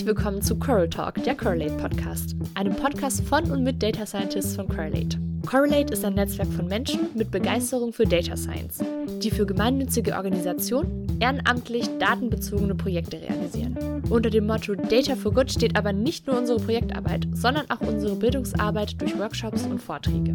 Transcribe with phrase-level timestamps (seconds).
[0.00, 4.56] Herzlich willkommen zu Coral Talk, der Correlate Podcast, einem Podcast von und mit Data Scientists
[4.56, 5.18] von Correlate.
[5.44, 8.82] Correlate ist ein Netzwerk von Menschen mit Begeisterung für Data Science,
[9.22, 14.02] die für gemeinnützige Organisationen ehrenamtlich datenbezogene Projekte realisieren.
[14.08, 18.16] Unter dem Motto Data for Good steht aber nicht nur unsere Projektarbeit, sondern auch unsere
[18.16, 20.34] Bildungsarbeit durch Workshops und Vorträge.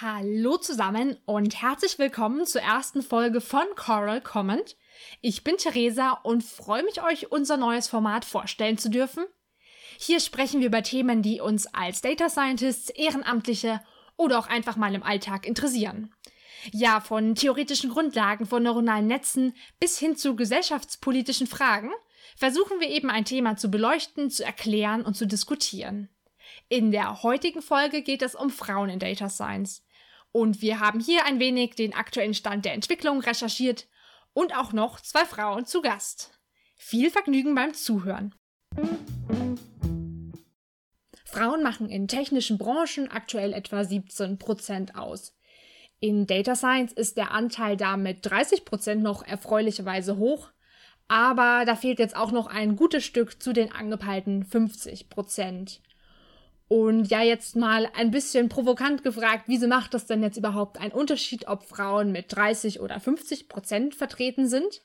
[0.00, 4.76] Hallo zusammen und herzlich willkommen zur ersten Folge von Coral Comment.
[5.20, 9.24] Ich bin Theresa und freue mich, euch unser neues Format vorstellen zu dürfen.
[9.98, 13.80] Hier sprechen wir über Themen, die uns als Data Scientists, Ehrenamtliche
[14.16, 16.14] oder auch einfach mal im Alltag interessieren.
[16.70, 21.90] Ja, von theoretischen Grundlagen von neuronalen Netzen bis hin zu gesellschaftspolitischen Fragen
[22.36, 26.08] versuchen wir eben ein Thema zu beleuchten, zu erklären und zu diskutieren.
[26.68, 29.84] In der heutigen Folge geht es um Frauen in Data Science.
[30.30, 33.86] Und wir haben hier ein wenig den aktuellen Stand der Entwicklung recherchiert
[34.32, 36.38] und auch noch zwei Frauen zu Gast.
[36.76, 38.34] Viel Vergnügen beim Zuhören.
[41.24, 45.34] Frauen machen in technischen Branchen aktuell etwa 17% aus.
[45.98, 50.50] In Data Science ist der Anteil damit 30% noch erfreulicherweise hoch,
[51.08, 55.80] aber da fehlt jetzt auch noch ein gutes Stück zu den angepeilten 50%.
[56.72, 60.92] Und ja, jetzt mal ein bisschen provokant gefragt, wieso macht das denn jetzt überhaupt einen
[60.92, 64.80] Unterschied, ob Frauen mit 30 oder 50 Prozent vertreten sind?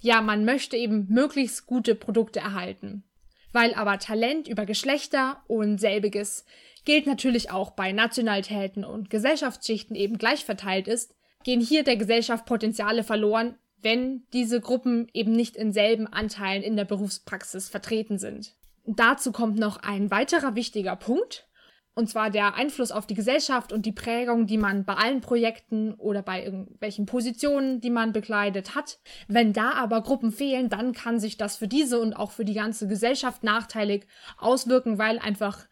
[0.00, 3.04] Ja, man möchte eben möglichst gute Produkte erhalten.
[3.52, 6.44] Weil aber Talent über Geschlechter und selbiges
[6.84, 12.44] gilt natürlich auch bei Nationalitäten und Gesellschaftsschichten eben gleich verteilt ist, gehen hier der Gesellschaft
[12.44, 18.56] Potenziale verloren, wenn diese Gruppen eben nicht in selben Anteilen in der Berufspraxis vertreten sind.
[18.84, 21.48] Dazu kommt noch ein weiterer wichtiger Punkt,
[21.94, 25.92] und zwar der Einfluss auf die Gesellschaft und die Prägung, die man bei allen Projekten
[25.94, 28.98] oder bei irgendwelchen Positionen, die man bekleidet hat.
[29.28, 32.54] Wenn da aber Gruppen fehlen, dann kann sich das für diese und auch für die
[32.54, 34.06] ganze Gesellschaft nachteilig
[34.38, 35.66] auswirken, weil einfach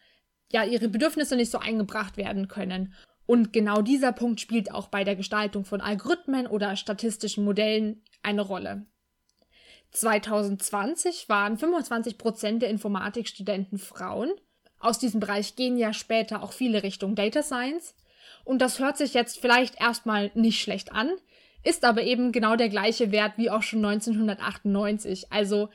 [0.53, 2.93] ja ihre Bedürfnisse nicht so eingebracht werden können.
[3.25, 8.43] Und genau dieser Punkt spielt auch bei der Gestaltung von Algorithmen oder statistischen Modellen eine
[8.43, 8.87] Rolle.
[9.92, 14.30] 2020 waren 25 Prozent der Informatikstudenten Frauen.
[14.78, 17.94] Aus diesem Bereich gehen ja später auch viele Richtung Data Science.
[18.44, 21.10] Und das hört sich jetzt vielleicht erstmal nicht schlecht an,
[21.62, 25.30] ist aber eben genau der gleiche Wert wie auch schon 1998.
[25.32, 25.68] Also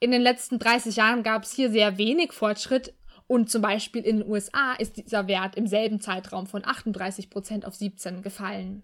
[0.00, 2.94] in den letzten 30 Jahren gab es hier sehr wenig Fortschritt
[3.26, 7.66] und zum Beispiel in den USA ist dieser Wert im selben Zeitraum von 38 Prozent
[7.66, 8.82] auf 17 gefallen.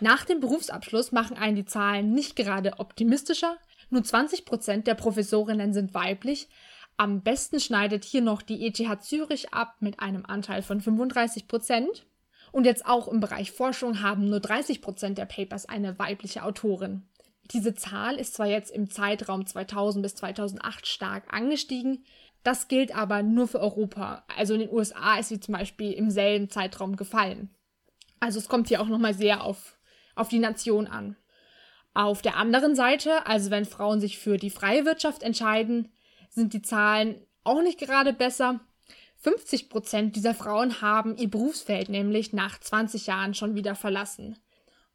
[0.00, 3.56] Nach dem Berufsabschluss machen einen die Zahlen nicht gerade optimistischer,
[3.90, 6.48] nur 20 Prozent der Professorinnen sind weiblich.
[6.96, 12.06] Am besten schneidet hier noch die ETH Zürich ab mit einem Anteil von 35 Prozent.
[12.52, 17.02] Und jetzt auch im Bereich Forschung haben nur 30 Prozent der Papers eine weibliche Autorin.
[17.52, 22.04] Diese Zahl ist zwar jetzt im Zeitraum 2000 bis 2008 stark angestiegen,
[22.44, 24.24] das gilt aber nur für Europa.
[24.36, 27.50] Also in den USA ist sie zum Beispiel im selben Zeitraum gefallen.
[28.20, 29.78] Also es kommt hier auch nochmal sehr auf,
[30.14, 31.16] auf die Nation an.
[31.94, 35.92] Auf der anderen Seite, also wenn Frauen sich für die freie Wirtschaft entscheiden,
[36.28, 38.60] sind die Zahlen auch nicht gerade besser.
[39.18, 44.36] 50 Prozent dieser Frauen haben ihr Berufsfeld nämlich nach 20 Jahren schon wieder verlassen.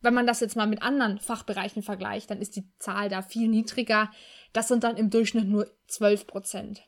[0.02, 3.48] Wenn man das jetzt mal mit anderen Fachbereichen vergleicht, dann ist die Zahl da viel
[3.48, 4.12] niedriger.
[4.54, 6.84] Das sind dann im Durchschnitt nur 12 Prozent.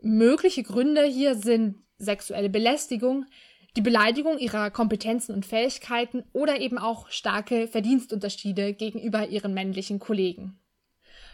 [0.00, 3.26] Mögliche Gründe hier sind sexuelle Belästigung,
[3.76, 10.60] die Beleidigung ihrer Kompetenzen und Fähigkeiten oder eben auch starke Verdienstunterschiede gegenüber ihren männlichen Kollegen.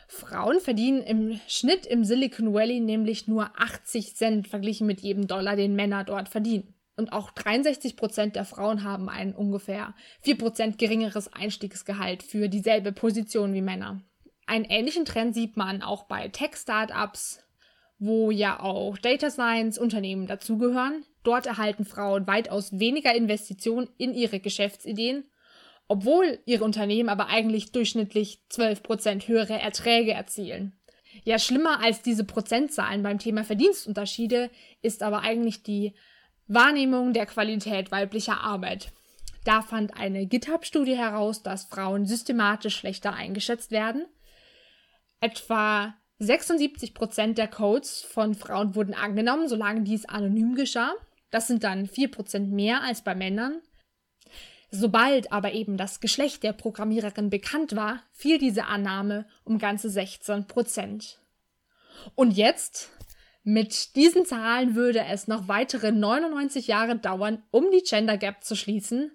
[0.08, 5.54] Frauen verdienen im Schnitt im Silicon Valley nämlich nur 80 Cent verglichen mit jedem Dollar,
[5.54, 6.74] den Männer dort verdienen.
[6.96, 12.92] Und auch 63 Prozent der Frauen haben ein ungefähr 4 Prozent geringeres Einstiegsgehalt für dieselbe
[12.92, 14.02] Position wie Männer.
[14.46, 17.44] Einen ähnlichen Trend sieht man auch bei Tech-Startups,
[18.00, 21.04] wo ja auch Data Science Unternehmen dazugehören.
[21.22, 25.24] Dort erhalten Frauen weitaus weniger Investitionen in ihre Geschäftsideen,
[25.88, 30.78] obwohl ihre Unternehmen aber eigentlich durchschnittlich 12% höhere Erträge erzielen.
[31.24, 34.50] Ja, schlimmer als diese Prozentzahlen beim Thema Verdienstunterschiede
[34.80, 35.94] ist aber eigentlich die
[36.46, 38.92] Wahrnehmung der Qualität weiblicher Arbeit.
[39.44, 44.06] Da fand eine GitHub-Studie heraus, dass Frauen systematisch schlechter eingeschätzt werden.
[45.20, 50.92] Etwa 76 Prozent der Codes von Frauen wurden angenommen, solange dies anonym geschah.
[51.30, 53.60] Das sind dann 4 Prozent mehr als bei Männern.
[54.70, 60.46] Sobald aber eben das Geschlecht der Programmiererin bekannt war, fiel diese Annahme um ganze 16
[60.46, 61.18] Prozent.
[62.14, 62.90] Und jetzt,
[63.42, 68.54] mit diesen Zahlen würde es noch weitere 99 Jahre dauern, um die Gender Gap zu
[68.54, 69.10] schließen.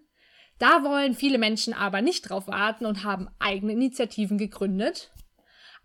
[0.57, 5.11] Da wollen viele Menschen aber nicht drauf warten und haben eigene Initiativen gegründet.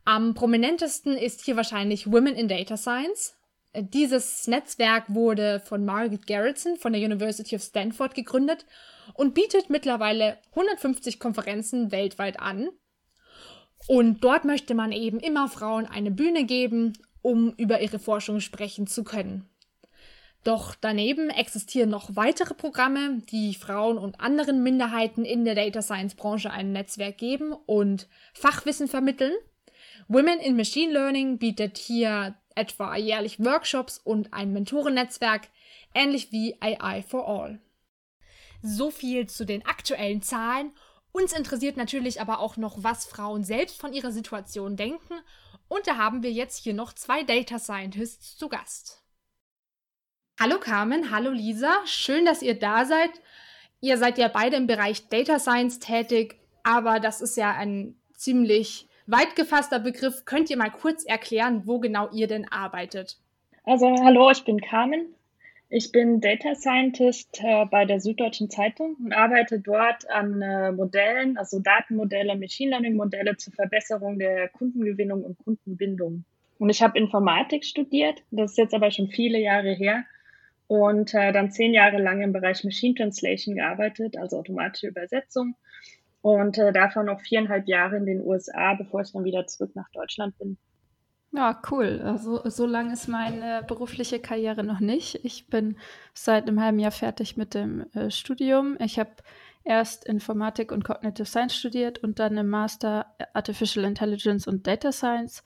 [0.05, 3.35] Am prominentesten ist hier wahrscheinlich Women in Data Science.
[3.77, 8.67] Dieses Netzwerk wurde von Margaret Garretson von der University of Stanford gegründet
[9.15, 12.71] und bietet mittlerweile 150 Konferenzen weltweit an.
[13.87, 18.89] Und dort möchte man eben immer Frauen eine Bühne geben, um über ihre Forschung sprechen
[18.89, 19.49] zu können.
[20.43, 26.15] Doch daneben existieren noch weitere Programme, die Frauen und anderen Minderheiten in der Data Science
[26.15, 29.35] Branche ein Netzwerk geben und Fachwissen vermitteln.
[30.09, 35.49] Women in Machine Learning bietet hier etwa jährlich Workshops und ein Mentorennetzwerk,
[35.95, 37.61] ähnlich wie AI for All.
[38.63, 40.73] So viel zu den aktuellen Zahlen.
[41.13, 45.15] Uns interessiert natürlich aber auch noch, was Frauen selbst von ihrer Situation denken.
[45.69, 49.03] Und da haben wir jetzt hier noch zwei Data Scientists zu Gast.
[50.39, 53.11] Hallo Carmen, hallo Lisa, schön, dass ihr da seid.
[53.81, 58.89] Ihr seid ja beide im Bereich Data Science tätig, aber das ist ja ein ziemlich
[59.11, 60.25] weit gefasster Begriff.
[60.25, 63.19] Könnt ihr mal kurz erklären, wo genau ihr denn arbeitet?
[63.65, 65.15] Also hallo, ich bin Carmen.
[65.73, 71.39] Ich bin Data Scientist äh, bei der Süddeutschen Zeitung und arbeite dort an äh, Modellen,
[71.39, 76.25] also Datenmodelle, Machine Learning Modelle zur Verbesserung der Kundengewinnung und Kundenbindung.
[76.59, 80.05] Und ich habe Informatik studiert, das ist jetzt aber schon viele Jahre her
[80.67, 85.55] und äh, dann zehn Jahre lang im Bereich Machine Translation gearbeitet, also automatische Übersetzung
[86.23, 89.91] und äh, davon noch viereinhalb Jahre in den USA, bevor ich dann wieder zurück nach
[89.93, 90.59] Deutschland bin.
[91.33, 92.03] Ja, cool.
[92.05, 95.25] Also so lang ist meine berufliche Karriere noch nicht.
[95.25, 95.77] Ich bin
[96.13, 98.77] seit einem halben Jahr fertig mit dem äh, Studium.
[98.81, 99.11] Ich habe
[99.63, 105.45] erst Informatik und Cognitive Science studiert und dann im Master Artificial Intelligence und Data Science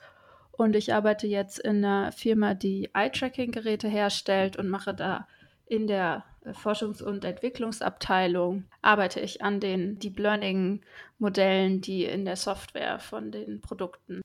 [0.56, 5.26] und ich arbeite jetzt in einer Firma, die Eye-Tracking-Geräte herstellt und mache da
[5.66, 12.36] in der äh, Forschungs- und Entwicklungsabteilung arbeite ich an den Deep Learning-Modellen, die in der
[12.36, 14.22] Software von den Produkten.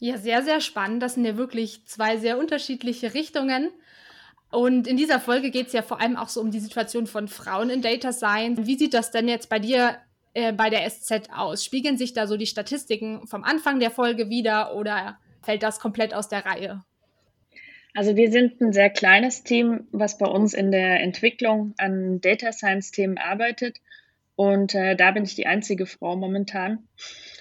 [0.00, 1.02] Ja, sehr, sehr spannend.
[1.02, 3.70] Das sind ja wirklich zwei sehr unterschiedliche Richtungen.
[4.50, 7.28] Und in dieser Folge geht es ja vor allem auch so um die Situation von
[7.28, 8.66] Frauen in Data Science.
[8.66, 9.98] Wie sieht das denn jetzt bei dir
[10.34, 11.64] äh, bei der SZ aus?
[11.64, 16.14] Spiegeln sich da so die Statistiken vom Anfang der Folge wieder oder fällt das komplett
[16.14, 16.82] aus der Reihe?
[17.98, 22.52] Also wir sind ein sehr kleines Team, was bei uns in der Entwicklung an Data
[22.52, 23.78] Science Themen arbeitet.
[24.36, 26.86] Und äh, da bin ich die einzige Frau momentan.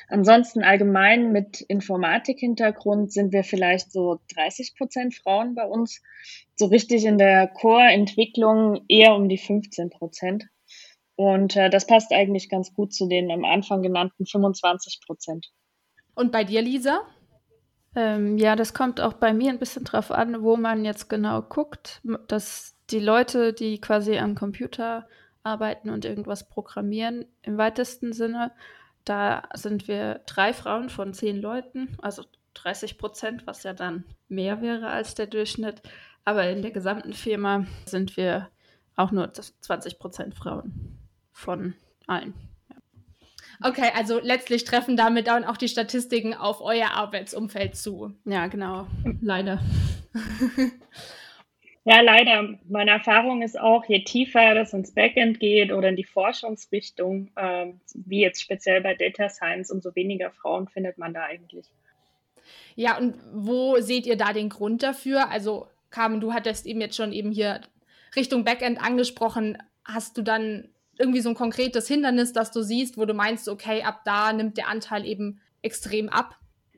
[0.08, 6.02] Ansonsten allgemein mit Informatik-Hintergrund sind wir vielleicht so 30 Prozent Frauen bei uns.
[6.56, 10.46] So richtig in der Core-Entwicklung eher um die 15 Prozent.
[11.16, 15.52] Und äh, das passt eigentlich ganz gut zu den am Anfang genannten 25 Prozent.
[16.16, 17.02] Und bei dir, Lisa?
[17.96, 21.42] Ähm, ja, das kommt auch bei mir ein bisschen drauf an, wo man jetzt genau
[21.42, 22.02] guckt.
[22.28, 25.08] Dass die Leute, die quasi am Computer
[25.44, 28.52] arbeiten und irgendwas programmieren, im weitesten Sinne,
[29.06, 32.24] da sind wir drei Frauen von zehn Leuten, also
[32.56, 35.82] 30 Prozent, was ja dann mehr wäre als der Durchschnitt.
[36.26, 38.50] Aber in der gesamten Firma sind wir
[38.96, 40.98] auch nur 20 Prozent Frauen
[41.32, 41.74] von
[42.08, 42.34] allen.
[43.64, 48.14] Okay, also letztlich treffen damit dann auch die Statistiken auf euer Arbeitsumfeld zu.
[48.26, 48.88] Ja, genau.
[49.22, 49.60] Leider.
[51.90, 52.60] Ja, leider.
[52.68, 57.68] Meine Erfahrung ist auch, je tiefer das ins Backend geht oder in die Forschungsrichtung, äh,
[57.94, 61.66] wie jetzt speziell bei Data Science, umso weniger Frauen findet man da eigentlich.
[62.76, 65.30] Ja, und wo seht ihr da den Grund dafür?
[65.30, 67.62] Also, Carmen, du hattest eben jetzt schon eben hier
[68.18, 69.58] Richtung Backend angesprochen.
[69.86, 70.68] Hast du dann
[71.00, 74.58] irgendwie so ein konkretes Hindernis, das du siehst, wo du meinst, okay, ab da nimmt
[74.58, 76.36] der Anteil eben extrem ab?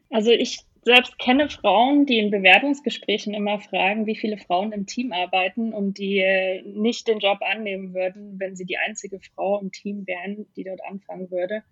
[0.09, 5.11] Also ich selbst kenne Frauen, die in Bewerbungsgesprächen immer fragen, wie viele Frauen im Team
[5.11, 9.71] arbeiten und die äh, nicht den Job annehmen würden, wenn sie die einzige Frau im
[9.71, 11.63] Team wären, die dort anfangen würde.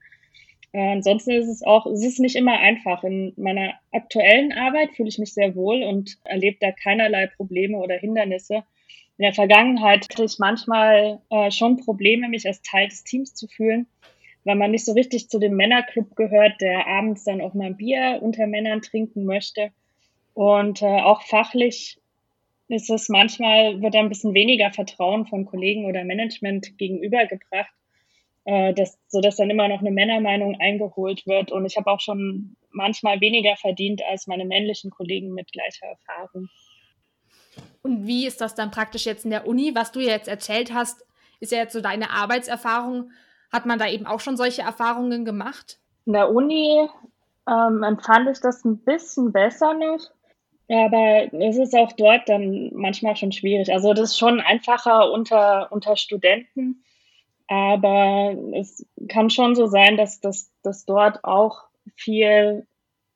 [0.73, 3.03] Äh, ansonsten ist es auch, es ist nicht immer einfach.
[3.03, 7.95] In meiner aktuellen Arbeit fühle ich mich sehr wohl und erlebe da keinerlei Probleme oder
[7.95, 8.63] Hindernisse
[9.17, 13.47] in der Vergangenheit hatte ich manchmal äh, schon Probleme, mich als Teil des Teams zu
[13.47, 13.87] fühlen,
[14.43, 17.77] weil man nicht so richtig zu dem Männerclub gehört, der abends dann auch mal ein
[17.77, 19.71] Bier unter Männern trinken möchte.
[20.35, 21.97] Und äh, auch fachlich
[22.67, 27.73] ist es manchmal, wird ein bisschen weniger Vertrauen von Kollegen oder Management gegenübergebracht,
[28.45, 31.51] äh, dass, sodass dann immer noch eine Männermeinung eingeholt wird.
[31.51, 36.49] Und ich habe auch schon manchmal weniger verdient als meine männlichen Kollegen mit gleicher Erfahrung.
[37.87, 39.73] Und wie ist das dann praktisch jetzt in der Uni?
[39.73, 41.05] Was du jetzt erzählt hast,
[41.39, 43.11] ist ja jetzt so deine Arbeitserfahrung.
[43.51, 45.79] Hat man da eben auch schon solche Erfahrungen gemacht?
[46.05, 46.89] In der Uni
[47.47, 50.11] ähm, empfand ich das ein bisschen besser nicht.
[50.69, 53.71] Aber es ist auch dort dann manchmal schon schwierig.
[53.71, 56.83] Also das ist schon einfacher unter, unter Studenten.
[57.47, 61.63] Aber es kann schon so sein, dass das dass dort auch
[61.95, 62.67] viel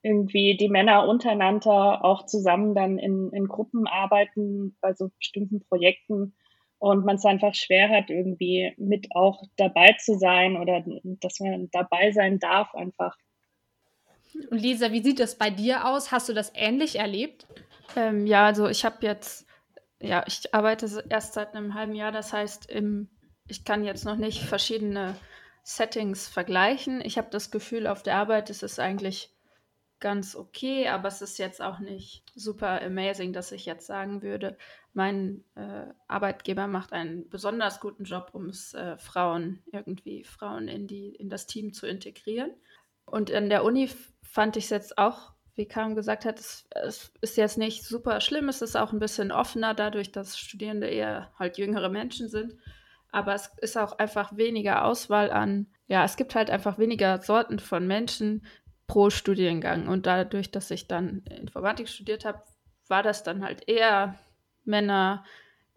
[0.04, 6.34] irgendwie die Männer untereinander auch zusammen dann in, in Gruppen arbeiten bei so bestimmten Projekten
[6.80, 11.70] und man es einfach schwer hat, irgendwie mit auch dabei zu sein oder dass man
[11.72, 13.16] dabei sein darf einfach.
[14.50, 16.12] Und Lisa, wie sieht das bei dir aus?
[16.12, 17.46] Hast du das ähnlich erlebt?
[17.96, 19.46] Ähm, ja, also ich habe jetzt,
[20.00, 23.10] ja, ich arbeite erst seit einem halben Jahr, das heißt, im,
[23.48, 25.16] ich kann jetzt noch nicht verschiedene
[25.64, 27.02] Settings vergleichen.
[27.02, 29.31] Ich habe das Gefühl, auf der Arbeit ist es eigentlich
[30.02, 34.58] ganz okay, aber es ist jetzt auch nicht super amazing, dass ich jetzt sagen würde,
[34.94, 40.88] mein äh, Arbeitgeber macht einen besonders guten Job, um es äh, Frauen irgendwie Frauen in
[40.88, 42.52] die in das Team zu integrieren.
[43.06, 43.90] Und in der Uni
[44.24, 48.20] fand ich es jetzt auch, wie Karim gesagt hat, es, es, ist jetzt nicht super
[48.22, 52.58] schlimm, es ist auch ein bisschen offener dadurch, dass Studierende eher halt jüngere Menschen sind.
[53.14, 57.60] Aber es ist auch einfach weniger Auswahl an, ja, es gibt halt einfach weniger Sorten
[57.60, 58.46] von Menschen,
[58.92, 59.88] pro Studiengang.
[59.88, 62.44] Und dadurch, dass ich dann Informatik studiert habe,
[62.90, 64.20] war das dann halt eher
[64.66, 65.24] Männer,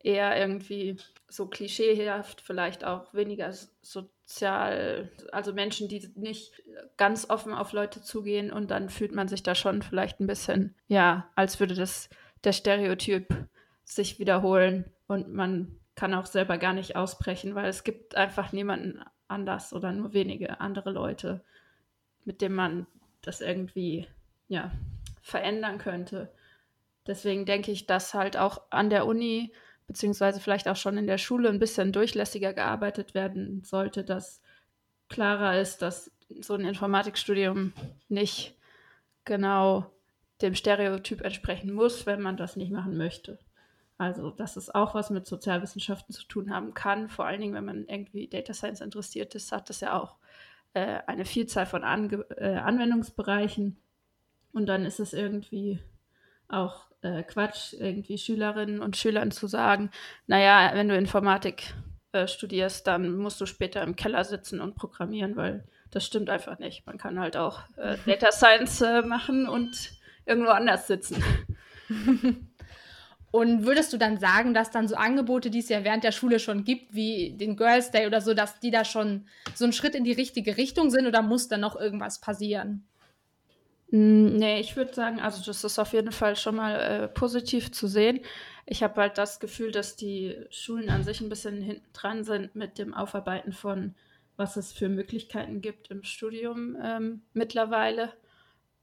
[0.03, 0.97] eher irgendwie
[1.29, 3.53] so klischeehaft, vielleicht auch weniger
[3.83, 6.61] sozial, also Menschen, die nicht
[6.97, 10.75] ganz offen auf Leute zugehen und dann fühlt man sich da schon vielleicht ein bisschen,
[10.89, 12.11] ja, als würde das
[12.43, 13.29] der Stereotyp
[13.85, 19.05] sich wiederholen und man kann auch selber gar nicht ausbrechen, weil es gibt einfach niemanden
[19.29, 21.45] anders oder nur wenige andere Leute,
[22.25, 22.87] mit denen man
[23.27, 24.07] das irgendwie
[24.49, 24.73] ja,
[25.23, 26.33] verändern könnte.
[27.07, 29.53] Deswegen denke ich, dass halt auch an der Uni,
[29.87, 34.41] beziehungsweise vielleicht auch schon in der Schule ein bisschen durchlässiger gearbeitet werden sollte, dass
[35.09, 37.73] klarer ist, dass so ein Informatikstudium
[38.09, 38.57] nicht
[39.25, 39.91] genau
[40.41, 43.39] dem Stereotyp entsprechen muss, wenn man das nicht machen möchte.
[43.97, 47.65] Also, dass es auch was mit Sozialwissenschaften zu tun haben kann, vor allen Dingen, wenn
[47.65, 50.17] man irgendwie Data Science interessiert ist, hat das ja auch
[50.75, 53.77] äh, eine Vielzahl von Ange äh, Anwendungsbereichen.
[54.53, 55.81] Und dann ist es irgendwie
[56.49, 59.91] auch äh, Quatsch, irgendwie Schülerinnen und Schülern zu sagen,
[60.27, 61.75] naja, wenn du Informatik
[62.13, 66.59] äh, studierst, dann musst du später im Keller sitzen und programmieren, weil das stimmt einfach
[66.59, 66.87] nicht.
[66.87, 69.93] Man kann halt auch äh, Data Science machen und
[70.27, 71.23] irgendwo anders sitzen.
[73.35, 76.39] Und würdest du dann sagen, dass dann so Angebote, die es ja während der Schule
[76.39, 79.27] schon gibt, wie den Girls Day oder so, dass die da schon
[79.57, 82.87] so einen Schritt in die richtige Richtung sind oder muss da noch irgendwas passieren?
[83.91, 87.73] Hm, nee, ich würde sagen, also das ist auf jeden Fall schon mal äh, positiv
[87.73, 88.21] zu sehen.
[88.67, 92.55] Ich habe halt das Gefühl, dass die Schulen an sich ein bisschen hinten dran sind
[92.55, 93.97] mit dem Aufarbeiten von,
[94.37, 98.13] was es für Möglichkeiten gibt im Studium ähm, mittlerweile.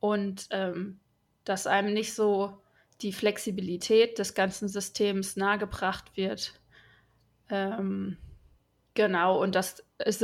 [0.01, 0.99] Und ähm,
[1.45, 2.60] dass einem nicht so
[3.01, 6.53] die Flexibilität des ganzen Systems nahegebracht wird.
[7.49, 8.17] Ähm,
[8.93, 10.23] genau, und das ist,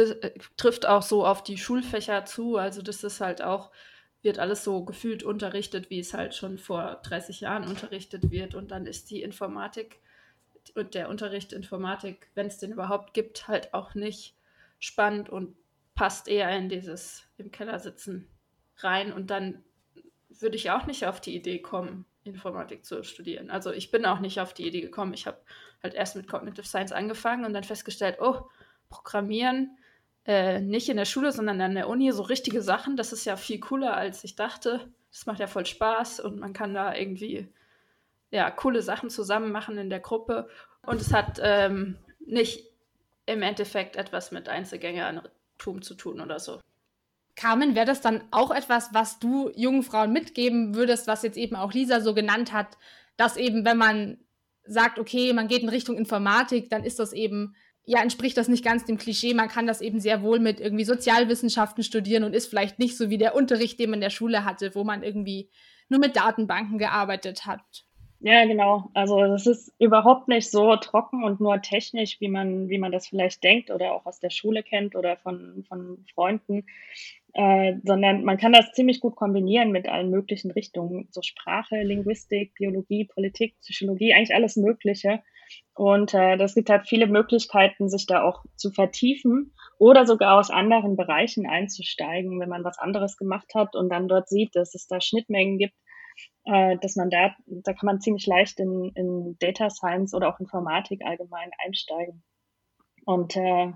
[0.58, 2.58] trifft auch so auf die Schulfächer zu.
[2.58, 3.72] Also das ist halt auch,
[4.22, 8.56] wird alles so gefühlt unterrichtet, wie es halt schon vor 30 Jahren unterrichtet wird.
[8.56, 10.00] Und dann ist die Informatik
[10.76, 14.36] und der Unterricht Informatik, wenn es den überhaupt gibt, halt auch nicht
[14.80, 15.56] spannend und
[15.96, 18.28] passt eher in dieses im Keller sitzen
[18.78, 19.12] rein.
[19.12, 19.64] Und dann
[20.30, 23.50] würde ich auch nicht auf die Idee kommen, Informatik zu studieren.
[23.50, 25.14] Also ich bin auch nicht auf die Idee gekommen.
[25.14, 25.38] Ich habe
[25.82, 28.42] halt erst mit Cognitive Science angefangen und dann festgestellt, oh,
[28.90, 29.78] Programmieren
[30.26, 33.36] äh, nicht in der Schule, sondern an der Uni, so richtige Sachen, das ist ja
[33.36, 34.92] viel cooler, als ich dachte.
[35.12, 37.48] Das macht ja voll Spaß und man kann da irgendwie
[38.30, 40.50] ja, coole Sachen zusammen machen in der Gruppe.
[40.86, 42.66] Und es hat ähm, nicht
[43.26, 46.60] im Endeffekt etwas mit Einzelgängertum zu tun oder so.
[47.38, 51.56] Carmen, wäre das dann auch etwas, was du jungen Frauen mitgeben würdest, was jetzt eben
[51.56, 52.78] auch Lisa so genannt hat,
[53.16, 54.18] dass eben, wenn man
[54.66, 58.66] sagt, okay, man geht in Richtung Informatik, dann ist das eben, ja, entspricht das nicht
[58.66, 59.34] ganz dem Klischee.
[59.34, 63.10] Man kann das eben sehr wohl mit irgendwie Sozialwissenschaften studieren und ist vielleicht nicht so
[63.10, 65.52] wie der Unterricht, den man in der Schule hatte, wo man irgendwie
[65.90, 67.87] nur mit Datenbanken gearbeitet hat.
[68.20, 68.90] Ja, genau.
[68.96, 73.08] Also es ist überhaupt nicht so trocken und nur technisch, wie man, wie man das
[73.08, 76.66] vielleicht denkt oder auch aus der Schule kennt oder von, von Freunden,
[77.34, 81.08] äh, sondern man kann das ziemlich gut kombinieren mit allen möglichen Richtungen.
[81.12, 85.22] So Sprache, Linguistik, Biologie, Politik, Psychologie, eigentlich alles Mögliche.
[85.76, 90.50] Und äh, das gibt halt viele Möglichkeiten, sich da auch zu vertiefen oder sogar aus
[90.50, 94.88] anderen Bereichen einzusteigen, wenn man was anderes gemacht hat und dann dort sieht, dass es
[94.88, 95.76] da Schnittmengen gibt
[96.46, 100.40] äh, dass man da, da kann man ziemlich leicht in, in Data Science oder auch
[100.40, 102.24] Informatik allgemein einsteigen.
[103.06, 103.74] Und äh,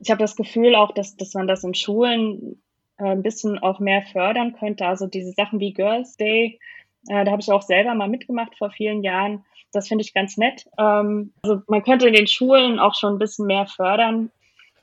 [0.00, 2.62] ich habe das Gefühl auch, dass, dass man das in Schulen
[2.98, 4.86] äh, ein bisschen auch mehr fördern könnte.
[4.86, 6.58] Also diese Sachen wie Girls Day,
[7.08, 9.44] äh, da habe ich auch selber mal mitgemacht vor vielen Jahren.
[9.72, 10.66] Das finde ich ganz nett.
[10.78, 14.30] Ähm, also man könnte in den Schulen auch schon ein bisschen mehr fördern,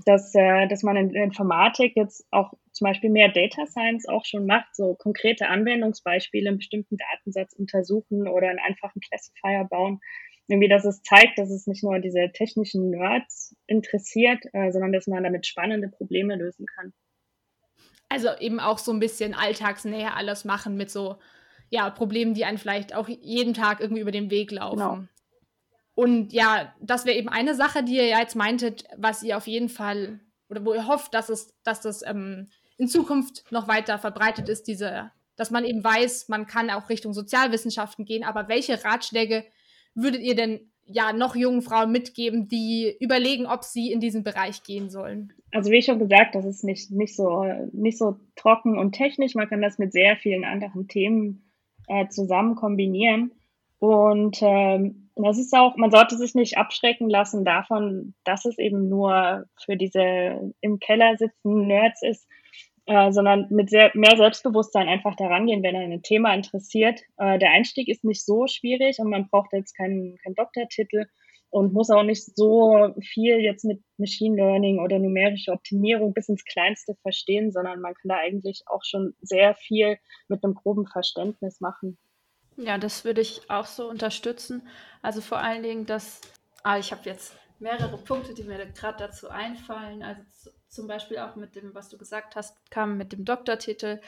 [0.06, 4.46] dass, äh, dass man in Informatik jetzt auch zum Beispiel mehr Data Science auch schon
[4.46, 10.02] macht, so konkrete Anwendungsbeispiele in bestimmten Datensatz untersuchen oder einen einfachen Classifier bauen.
[10.48, 15.08] Irgendwie, dass es zeigt, dass es nicht nur diese technischen Nerds interessiert, äh, sondern dass
[15.08, 16.94] man damit spannende Probleme lösen kann.
[18.10, 21.18] Also eben auch so ein bisschen alltagsnäher alles machen mit so
[21.70, 24.78] ja, Problemen, die einen vielleicht auch jeden Tag irgendwie über den Weg laufen.
[24.78, 25.04] Genau.
[25.96, 29.48] Und ja, das wäre eben eine Sache, die ihr ja jetzt meintet, was ihr auf
[29.48, 34.00] jeden Fall oder wo ihr hofft, dass es, dass das ähm, in Zukunft noch weiter
[34.00, 38.84] verbreitet ist, diese, dass man eben weiß, man kann auch Richtung Sozialwissenschaften gehen, aber welche
[38.84, 39.46] Ratschläge
[39.96, 44.64] würdet ihr denn ja noch jungen Frauen mitgeben, die überlegen, ob sie in diesen Bereich
[44.64, 45.34] gehen sollen?
[45.52, 49.36] Also wie schon gesagt, das ist nicht, nicht, so, nicht so trocken und technisch.
[49.36, 51.50] Man kann das mit sehr vielen anderen Themen
[51.88, 53.32] äh, zusammen kombinieren.
[53.80, 58.90] Und ähm, das ist auch, man sollte sich nicht abschrecken lassen davon, dass es eben
[58.90, 62.28] nur für diese im Keller sitzenden Nerds ist,
[62.86, 67.02] äh, sondern mit sehr, mehr Selbstbewusstsein einfach daran gehen, wenn ein Thema interessiert.
[67.18, 71.06] Äh, der Einstieg ist nicht so schwierig und man braucht jetzt keinen, keinen Doktortitel
[71.50, 76.44] und muss auch nicht so viel jetzt mit Machine Learning oder numerische Optimierung bis ins
[76.46, 79.98] Kleinste verstehen, sondern man kann da eigentlich auch schon sehr viel
[80.28, 81.98] mit einem groben Verständnis machen.
[82.58, 84.68] Ja, das würde ich auch so unterstützen.
[85.02, 86.22] Also vor allen Dingen, dass,
[86.64, 90.04] ah, ich habe jetzt mehrere Punkte, die mir gerade dazu einfallen.
[90.04, 90.22] Also
[90.68, 94.00] zum Beispiel auch mit dem, was du gesagt hast, kam mit dem Doktortitel.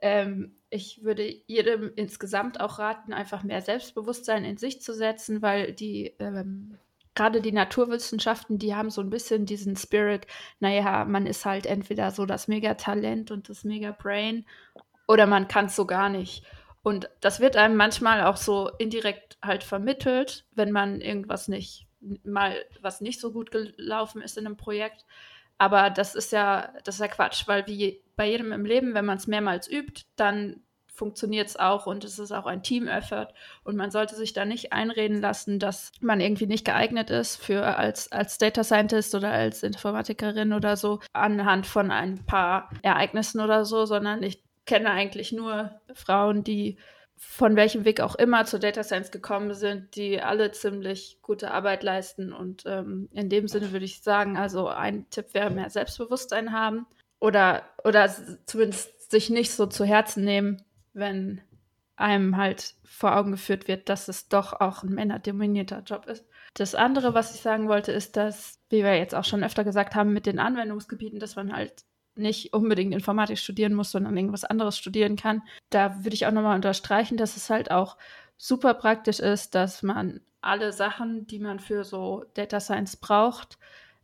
[0.00, 5.72] Ähm, ich würde jedem insgesamt auch raten, einfach mehr Selbstbewusstsein in sich zu setzen, weil
[5.72, 6.78] die ähm,
[7.14, 10.26] gerade die Naturwissenschaften, die haben so ein bisschen diesen Spirit,
[10.60, 14.44] naja, man ist halt entweder so das Megatalent und das Mega-Brain
[15.06, 16.44] oder man kann es so gar nicht.
[16.82, 21.83] Und das wird einem manchmal auch so indirekt halt vermittelt, wenn man irgendwas nicht,
[22.24, 25.04] mal was nicht so gut gelaufen ist in einem Projekt.
[25.58, 29.04] Aber das ist ja, das ist ja Quatsch, weil wie bei jedem im Leben, wenn
[29.04, 30.62] man es mehrmals übt, dann
[30.94, 33.28] funktioniert es auch und es ist auch ein Team-Effort
[33.64, 37.76] und man sollte sich da nicht einreden lassen, dass man irgendwie nicht geeignet ist für
[37.76, 43.64] als, als Data Scientist oder als Informatikerin oder so anhand von ein paar Ereignissen oder
[43.64, 46.78] so, sondern ich kenne eigentlich nur Frauen, die
[47.16, 51.82] von welchem Weg auch immer zur Data Science gekommen sind, die alle ziemlich gute Arbeit
[51.82, 52.32] leisten.
[52.32, 56.86] Und ähm, in dem Sinne würde ich sagen, also ein Tipp wäre mehr Selbstbewusstsein haben
[57.20, 58.10] oder, oder
[58.46, 61.40] zumindest sich nicht so zu Herzen nehmen, wenn
[61.96, 66.24] einem halt vor Augen geführt wird, dass es doch auch ein männerdominierter Job ist.
[66.54, 69.94] Das andere, was ich sagen wollte, ist, dass, wie wir jetzt auch schon öfter gesagt
[69.94, 71.84] haben, mit den Anwendungsgebieten, dass man halt
[72.16, 75.42] nicht unbedingt Informatik studieren muss, sondern irgendwas anderes studieren kann.
[75.70, 77.96] Da würde ich auch nochmal unterstreichen, dass es halt auch
[78.36, 83.58] super praktisch ist, dass man alle Sachen, die man für so Data Science braucht,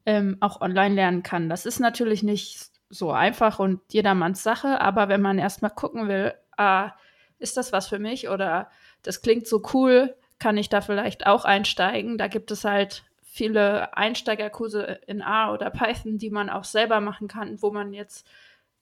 [0.07, 1.49] ähm, auch online lernen kann.
[1.49, 6.35] Das ist natürlich nicht so einfach und jedermanns Sache, aber wenn man erstmal gucken will,
[6.57, 6.92] ah,
[7.38, 8.70] ist das was für mich oder
[9.03, 12.18] das klingt so cool, kann ich da vielleicht auch einsteigen?
[12.18, 17.29] Da gibt es halt viele Einsteigerkurse in R oder Python, die man auch selber machen
[17.29, 18.27] kann, wo man jetzt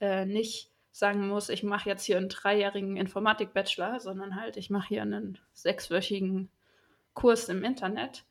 [0.00, 4.88] äh, nicht sagen muss, ich mache jetzt hier einen dreijährigen Informatik-Bachelor, sondern halt, ich mache
[4.88, 6.48] hier einen sechswöchigen
[7.12, 8.24] Kurs im Internet.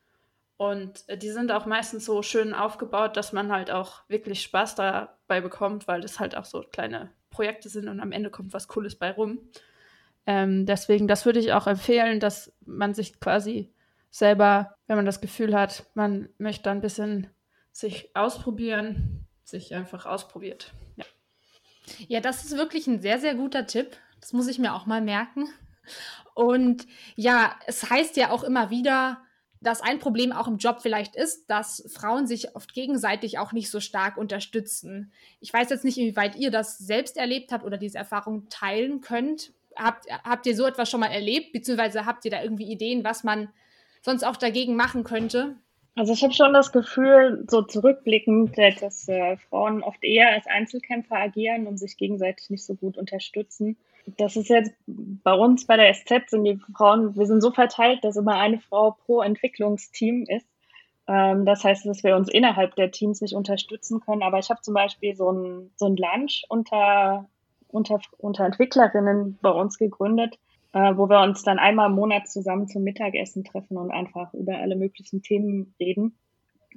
[0.57, 4.73] Und äh, die sind auch meistens so schön aufgebaut, dass man halt auch wirklich Spaß
[4.73, 8.67] dabei bekommt, weil das halt auch so kleine Projekte sind und am Ende kommt was
[8.67, 9.39] Cooles bei rum.
[10.25, 13.71] Ähm, deswegen, das würde ich auch empfehlen, dass man sich quasi
[14.09, 17.27] selber, wenn man das Gefühl hat, man möchte ein bisschen
[17.71, 20.73] sich ausprobieren, sich einfach ausprobiert.
[20.95, 21.05] Ja.
[22.07, 23.97] ja, das ist wirklich ein sehr, sehr guter Tipp.
[24.19, 25.47] Das muss ich mir auch mal merken.
[26.33, 29.21] Und ja, es heißt ja auch immer wieder,
[29.61, 33.69] dass ein Problem auch im Job vielleicht ist, dass Frauen sich oft gegenseitig auch nicht
[33.69, 35.11] so stark unterstützen.
[35.39, 39.53] Ich weiß jetzt nicht, inwieweit ihr das selbst erlebt habt oder diese Erfahrung teilen könnt.
[39.75, 43.23] Habt, habt ihr so etwas schon mal erlebt, beziehungsweise habt ihr da irgendwie Ideen, was
[43.23, 43.49] man
[44.07, 45.55] sonst auch dagegen machen könnte?
[45.95, 51.17] Also ich habe schon das Gefühl, so zurückblickend, dass äh, Frauen oft eher als Einzelkämpfer
[51.17, 53.75] agieren und sich gegenseitig nicht so gut unterstützen.
[54.17, 58.03] Das ist jetzt bei uns bei der SZ sind die Frauen, wir sind so verteilt,
[58.03, 60.47] dass immer eine Frau pro Entwicklungsteam ist.
[61.07, 64.23] Ähm, das heißt, dass wir uns innerhalb der Teams nicht unterstützen können.
[64.23, 67.27] Aber ich habe zum Beispiel so ein, so ein Lunch unter,
[67.67, 70.39] unter, unter Entwicklerinnen bei uns gegründet,
[70.73, 74.57] äh, wo wir uns dann einmal im Monat zusammen zum Mittagessen treffen und einfach über
[74.57, 76.17] alle möglichen Themen reden.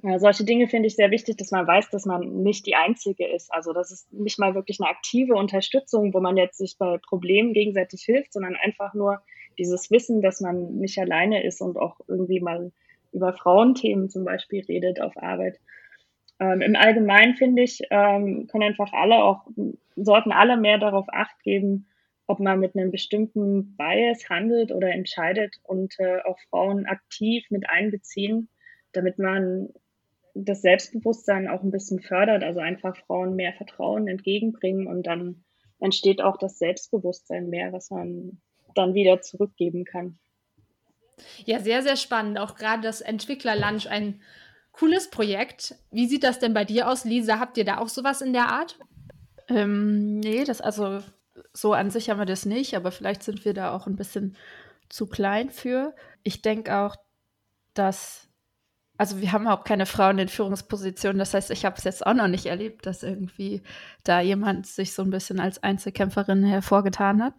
[0.03, 3.27] Ja, solche Dinge finde ich sehr wichtig, dass man weiß, dass man nicht die Einzige
[3.27, 3.53] ist.
[3.53, 7.53] Also das ist nicht mal wirklich eine aktive Unterstützung, wo man jetzt sich bei Problemen
[7.53, 9.21] gegenseitig hilft, sondern einfach nur
[9.59, 12.71] dieses Wissen, dass man nicht alleine ist und auch irgendwie mal
[13.11, 15.59] über Frauenthemen zum Beispiel redet auf Arbeit.
[16.39, 19.45] Ähm, Im Allgemeinen finde ich, ähm, können einfach alle auch,
[19.95, 21.85] sollten alle mehr darauf acht geben,
[22.31, 27.69] ob man mit einem bestimmten Bias handelt oder entscheidet und äh, auch Frauen aktiv mit
[27.69, 28.47] einbeziehen,
[28.93, 29.67] damit man
[30.33, 35.43] das Selbstbewusstsein auch ein bisschen fördert, also einfach Frauen mehr Vertrauen entgegenbringen und dann
[35.81, 38.39] entsteht auch das Selbstbewusstsein mehr, was man
[38.75, 40.17] dann wieder zurückgeben kann.
[41.43, 42.39] Ja, sehr, sehr spannend.
[42.39, 44.21] Auch gerade das Entwickler-Lunch, ein
[44.71, 45.75] cooles Projekt.
[45.91, 47.39] Wie sieht das denn bei dir aus, Lisa?
[47.39, 48.79] Habt ihr da auch sowas in der Art?
[49.49, 51.01] Ähm, nee, das also
[51.53, 54.37] so an sich haben wir das nicht, aber vielleicht sind wir da auch ein bisschen
[54.89, 55.95] zu klein für.
[56.23, 56.95] Ich denke auch,
[57.73, 58.31] dass
[59.01, 61.17] also wir haben auch keine Frauen in Führungspositionen.
[61.17, 63.63] Das heißt, ich habe es jetzt auch noch nicht erlebt, dass irgendwie
[64.03, 67.33] da jemand sich so ein bisschen als Einzelkämpferin hervorgetan hat.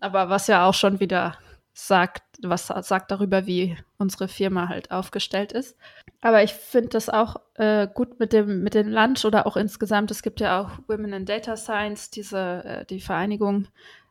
[0.00, 1.38] Aber was ja auch schon wieder
[1.74, 5.76] sagt, was sagt darüber, wie unsere Firma halt aufgestellt ist.
[6.20, 10.12] Aber ich finde das auch äh, gut mit dem, mit dem Lunch oder auch insgesamt.
[10.12, 13.66] Es gibt ja auch Women in Data Science, diese, äh, die Vereinigung,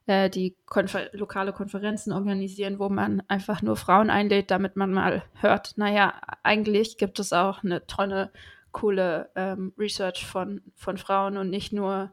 [0.08, 5.24] äh, die Konfer lokale Konferenzen organisieren, wo man einfach nur Frauen einlädt, damit man mal
[5.36, 8.30] hört, naja, eigentlich gibt es auch eine tolle,
[8.74, 12.12] coole ähm, Research von, von Frauen und nicht nur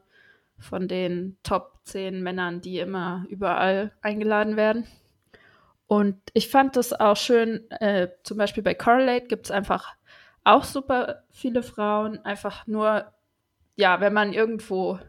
[0.57, 4.87] von den Top 10 Männern, die immer überall eingeladen werden.
[5.91, 9.93] Und ich fand das auch schön, äh, zum Beispiel bei Correlate gibt es einfach
[10.45, 13.11] auch super viele Frauen, einfach nur,
[13.75, 14.99] ja, wenn man irgendwo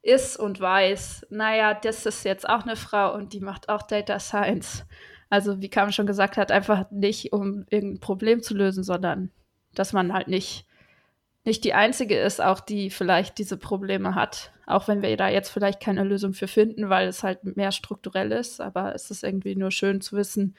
[0.00, 4.18] ist und weiß, naja, das ist jetzt auch eine Frau und die macht auch Data
[4.18, 4.86] Science.
[5.28, 9.30] Also, wie Carmen schon gesagt hat, einfach nicht, um irgendein Problem zu lösen, sondern
[9.74, 10.66] dass man halt nicht,
[11.48, 14.52] nicht die Einzige ist, auch die vielleicht diese Probleme hat.
[14.66, 18.32] Auch wenn wir da jetzt vielleicht keine Lösung für finden, weil es halt mehr strukturell
[18.32, 18.60] ist.
[18.60, 20.54] Aber es ist irgendwie nur schön zu wissen,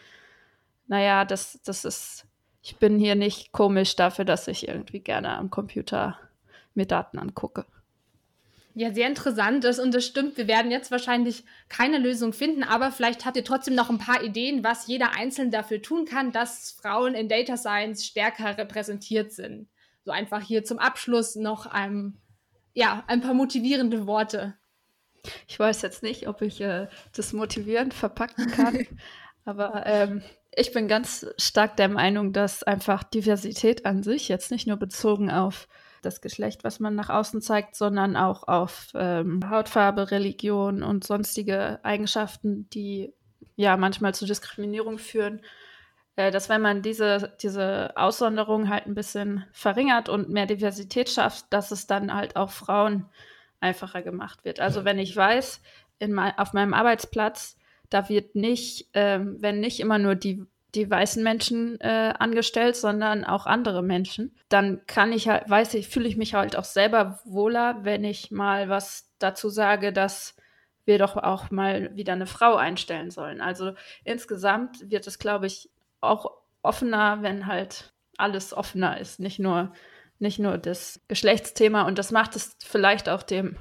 [0.87, 2.25] naja, das, das ist,
[2.63, 6.17] ich bin hier nicht komisch dafür, dass ich irgendwie gerne am Computer
[6.73, 7.65] mir Daten angucke.
[8.73, 10.37] Ja, sehr interessant ist und das stimmt.
[10.37, 14.23] Wir werden jetzt wahrscheinlich keine Lösung finden, aber vielleicht habt ihr trotzdem noch ein paar
[14.23, 19.67] Ideen, was jeder Einzelne dafür tun kann, dass Frauen in Data Science stärker repräsentiert sind.
[20.09, 22.17] So einfach hier zum Abschluss noch ein,
[22.73, 24.55] ja, ein paar motivierende Worte.
[25.47, 28.87] Ich weiß jetzt nicht, ob ich äh, das motivierend verpacken kann,
[29.45, 30.23] aber ähm,
[30.55, 35.29] ich bin ganz stark der Meinung, dass einfach Diversität an sich, jetzt nicht nur bezogen
[35.29, 35.67] auf
[36.01, 41.81] das Geschlecht, was man nach außen zeigt, sondern auch auf ähm, Hautfarbe, Religion und sonstige
[41.83, 43.13] Eigenschaften, die
[43.57, 45.41] ja manchmal zu Diskriminierung führen.
[46.19, 51.45] Äh, dass wenn man diese, diese Aussonderung halt ein bisschen verringert und mehr Diversität schafft,
[51.49, 53.05] dass es dann halt auch Frauen
[53.61, 54.59] einfacher gemacht wird.
[54.59, 55.61] Also wenn ich weiß,
[55.97, 57.57] in mein, auf meinem Arbeitsplatz,
[57.89, 63.23] da wird nicht, ähm, wenn nicht immer nur die die weißen Menschen äh, angestellt, sondern
[63.23, 64.35] auch andere Menschen.
[64.49, 68.29] Dann kann ich halt, weiß ich, fühle ich mich halt auch selber wohler, wenn ich
[68.29, 70.35] mal was dazu sage, dass
[70.85, 73.41] wir doch auch mal wieder eine Frau einstellen sollen.
[73.41, 76.31] Also insgesamt wird es, glaube ich, auch
[76.61, 79.73] offener, wenn halt alles offener ist, nicht nur,
[80.19, 81.83] nicht nur das Geschlechtsthema.
[81.83, 83.57] Und das macht es vielleicht auch dem,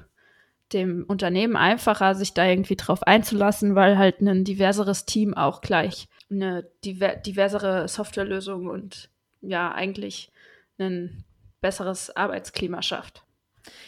[0.73, 6.09] dem Unternehmen einfacher, sich da irgendwie drauf einzulassen, weil halt ein diverseres Team auch gleich
[6.31, 9.09] eine diver diversere Softwarelösung und
[9.41, 10.31] ja, eigentlich
[10.79, 11.25] ein
[11.61, 13.23] besseres Arbeitsklima schafft.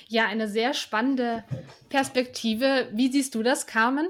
[0.09, 1.45] Ja, eine sehr spannende
[1.89, 2.89] Perspektive.
[2.93, 4.09] Wie siehst du das, Carmen?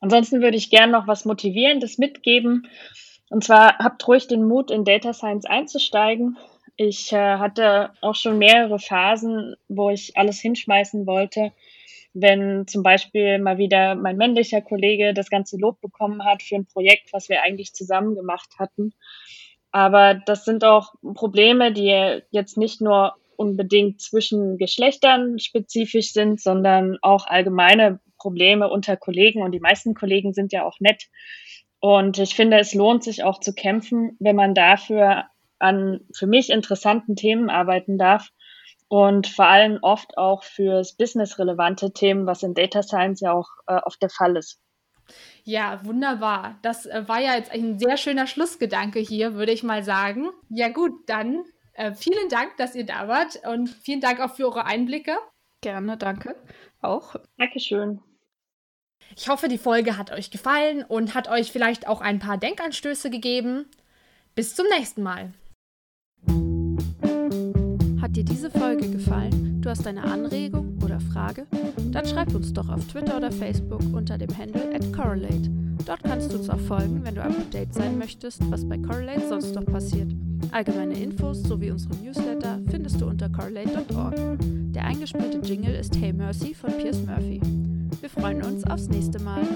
[0.00, 2.68] Ansonsten würde ich gerne noch was Motivierendes mitgeben.
[3.34, 6.36] Und zwar habt ruhig den Mut, in Data Science einzusteigen.
[6.76, 11.52] Ich äh, hatte auch schon mehrere Phasen, wo ich alles hinschmeißen wollte
[12.14, 16.66] wenn zum Beispiel mal wieder mein männlicher Kollege das ganze Lob bekommen hat für ein
[16.66, 18.94] Projekt, was wir eigentlich zusammen gemacht hatten.
[19.72, 26.98] Aber das sind auch Probleme, die jetzt nicht nur unbedingt zwischen Geschlechtern spezifisch sind, sondern
[27.02, 29.42] auch allgemeine Probleme unter Kollegen.
[29.42, 31.08] Und die meisten Kollegen sind ja auch nett.
[31.84, 35.24] Und ich finde, es lohnt sich auch zu kämpfen, wenn man dafür
[35.58, 38.30] an für mich interessanten Themen arbeiten darf
[38.88, 43.50] und vor allem oft auch fürs Business relevante Themen, was in Data Science ja auch
[43.66, 44.62] äh, oft der Fall ist.
[45.42, 46.58] Ja, wunderbar.
[46.62, 50.30] Das äh, war ja jetzt ein sehr schöner Schlussgedanke hier, würde ich mal sagen.
[50.48, 51.44] Ja gut, dann
[51.74, 55.18] äh, vielen Dank, dass ihr da wart und vielen Dank auch für eure Einblicke.
[55.60, 56.34] Gerne, danke.
[56.80, 57.14] Auch.
[57.36, 58.00] Dankeschön.
[59.16, 63.10] Ich hoffe, die Folge hat euch gefallen und hat euch vielleicht auch ein paar Denkanstöße
[63.10, 63.66] gegeben.
[64.34, 65.32] Bis zum nächsten Mal
[68.14, 71.46] dir diese Folge gefallen, du hast eine Anregung oder Frage,
[71.90, 75.50] dann schreib uns doch auf Twitter oder Facebook unter dem Handle at Correlate.
[75.84, 78.78] Dort kannst du uns auch folgen, wenn du up to date sein möchtest, was bei
[78.78, 80.12] Correlate sonst noch passiert.
[80.52, 84.14] Allgemeine Infos sowie unsere Newsletter findest du unter correlate.org.
[84.38, 87.40] Der eingespielte Jingle ist Hey Mercy von Piers Murphy.
[88.04, 89.46] Wir freuen uns aufs nächste Mal.